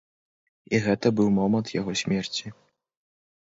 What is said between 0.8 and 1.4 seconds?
гэта быў